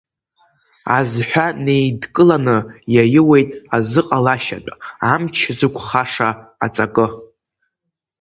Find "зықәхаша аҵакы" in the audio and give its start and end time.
5.57-7.07